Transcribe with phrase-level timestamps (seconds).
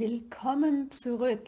[0.00, 1.44] Willkommen zurück.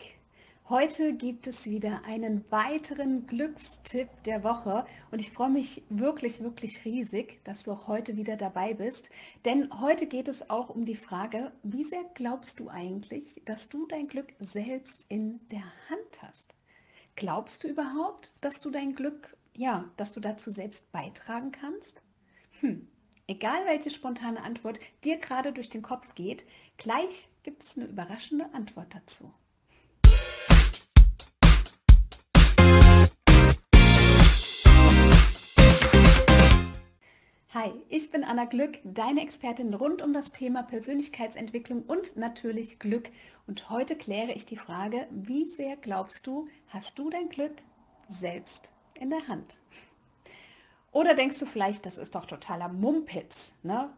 [0.68, 6.84] Heute gibt es wieder einen weiteren Glückstipp der Woche und ich freue mich wirklich, wirklich
[6.84, 9.08] riesig, dass du auch heute wieder dabei bist.
[9.46, 13.86] Denn heute geht es auch um die Frage, wie sehr glaubst du eigentlich, dass du
[13.86, 16.52] dein Glück selbst in der Hand hast?
[17.16, 22.02] Glaubst du überhaupt, dass du dein Glück, ja, dass du dazu selbst beitragen kannst?
[22.60, 22.86] Hm,
[23.32, 26.44] Egal welche spontane Antwort dir gerade durch den Kopf geht,
[26.76, 29.32] gleich gibt es eine überraschende Antwort dazu.
[37.54, 43.08] Hi, ich bin Anna Glück, deine Expertin rund um das Thema Persönlichkeitsentwicklung und natürlich Glück.
[43.46, 47.54] Und heute kläre ich die Frage, wie sehr glaubst du, hast du dein Glück
[48.08, 49.58] selbst in der Hand?
[50.92, 53.54] Oder denkst du vielleicht, das ist doch totaler Mumpitz.
[53.62, 53.90] Ne?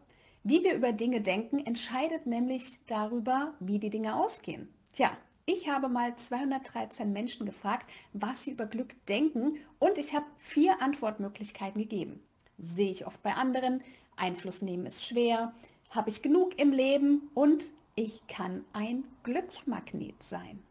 [0.43, 4.73] Wie wir über Dinge denken, entscheidet nämlich darüber, wie die Dinge ausgehen.
[4.93, 5.11] Tja,
[5.45, 10.81] ich habe mal 213 Menschen gefragt, was sie über Glück denken und ich habe vier
[10.81, 12.23] Antwortmöglichkeiten gegeben.
[12.57, 13.83] Sehe ich oft bei anderen,
[14.15, 15.53] Einfluss nehmen ist schwer,
[15.89, 17.65] habe ich genug im Leben und
[17.95, 20.63] ich kann ein Glücksmagnet sein.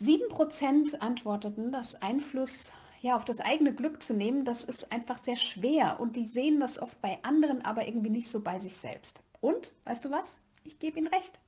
[0.00, 2.72] 7% antworteten, dass Einfluss
[3.04, 6.58] ja, auf das eigene Glück zu nehmen, das ist einfach sehr schwer und die sehen
[6.58, 9.22] das oft bei anderen, aber irgendwie nicht so bei sich selbst.
[9.42, 10.38] Und, weißt du was?
[10.64, 11.38] Ich gebe ihnen recht.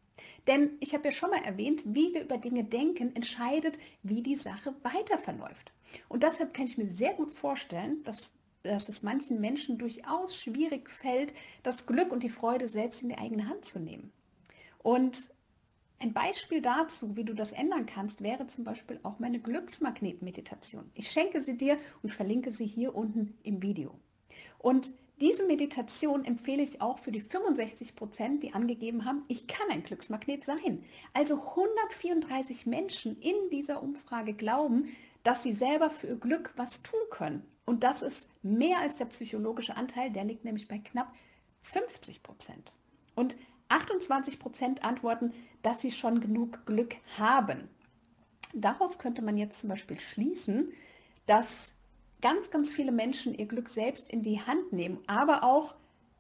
[0.47, 4.35] Denn ich habe ja schon mal erwähnt, wie wir über Dinge denken, entscheidet, wie die
[4.35, 5.73] Sache weiter verläuft.
[6.11, 10.91] Und deshalb kann ich mir sehr gut vorstellen, dass, dass es manchen Menschen durchaus schwierig
[10.91, 11.33] fällt,
[11.63, 14.13] das Glück und die Freude selbst in die eigene Hand zu nehmen.
[14.83, 15.31] Und
[15.99, 20.91] ein Beispiel dazu, wie du das ändern kannst, wäre zum Beispiel auch meine Glücksmagnet-Meditation.
[20.95, 23.99] Ich schenke sie dir und verlinke sie hier unten im Video.
[24.59, 29.71] Und diese Meditation empfehle ich auch für die 65 Prozent, die angegeben haben, ich kann
[29.71, 30.85] ein Glücksmagnet sein.
[31.15, 37.43] Also 134 Menschen in dieser Umfrage glauben, dass sie selber für Glück was tun können.
[37.65, 41.13] Und das ist mehr als der psychologische Anteil, der liegt nämlich bei knapp
[41.63, 42.75] 50 Prozent.
[43.15, 43.37] Und
[43.69, 45.33] 28 Prozent antworten,
[45.63, 47.69] dass sie schon genug Glück haben.
[48.55, 50.73] Daraus könnte man jetzt zum Beispiel schließen,
[51.27, 51.73] dass
[52.21, 55.75] ganz, ganz viele Menschen ihr Glück selbst in die Hand nehmen, aber auch,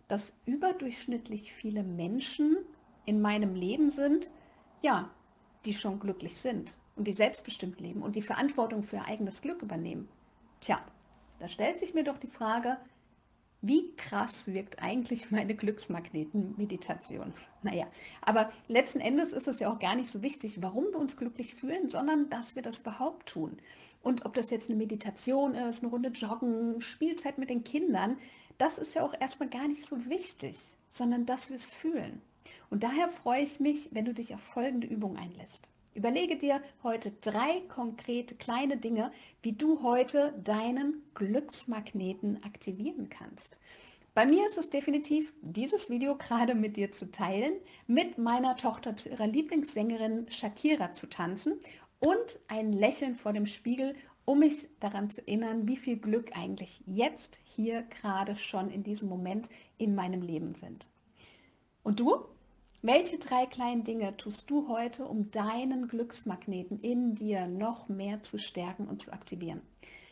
[0.08, 2.58] dass überdurchschnittlich viele Menschen
[3.04, 4.30] in meinem Leben sind,
[4.82, 5.10] ja,
[5.64, 9.62] die schon glücklich sind und die selbstbestimmt leben und die Verantwortung für ihr eigenes Glück
[9.62, 10.08] übernehmen.
[10.60, 10.80] Tja,
[11.38, 12.78] da stellt sich mir doch die Frage,
[13.62, 17.32] wie krass wirkt eigentlich meine Glücksmagneten-Meditation?
[17.62, 17.86] Naja,
[18.22, 21.54] aber letzten Endes ist es ja auch gar nicht so wichtig, warum wir uns glücklich
[21.54, 23.58] fühlen, sondern dass wir das überhaupt tun.
[24.02, 28.18] Und ob das jetzt eine Meditation ist, eine Runde Joggen, Spielzeit mit den Kindern,
[28.58, 32.22] das ist ja auch erstmal gar nicht so wichtig, sondern dass wir es fühlen.
[32.70, 35.68] Und daher freue ich mich, wenn du dich auf folgende Übung einlässt.
[35.96, 43.58] Überlege dir heute drei konkrete kleine Dinge, wie du heute deinen Glücksmagneten aktivieren kannst.
[44.12, 47.54] Bei mir ist es definitiv, dieses Video gerade mit dir zu teilen,
[47.86, 51.54] mit meiner Tochter zu ihrer Lieblingssängerin Shakira zu tanzen
[51.98, 53.94] und ein Lächeln vor dem Spiegel,
[54.26, 59.08] um mich daran zu erinnern, wie viel Glück eigentlich jetzt hier gerade schon in diesem
[59.08, 59.48] Moment
[59.78, 60.88] in meinem Leben sind.
[61.82, 62.26] Und du?
[62.88, 68.38] Welche drei kleinen Dinge tust du heute, um deinen Glücksmagneten in dir noch mehr zu
[68.38, 69.60] stärken und zu aktivieren?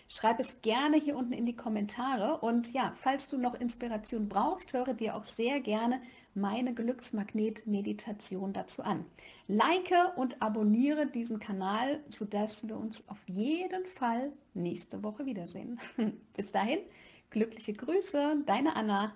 [0.08, 4.72] Schreib es gerne hier unten in die Kommentare und ja, falls du noch Inspiration brauchst,
[4.72, 6.02] höre dir auch sehr gerne
[6.34, 9.04] meine Glücksmagnet-Meditation dazu an.
[9.46, 15.78] Like und abonniere diesen Kanal, sodass wir uns auf jeden Fall nächste Woche wiedersehen.
[16.36, 16.80] Bis dahin,
[17.30, 19.14] glückliche Grüße, deine Anna.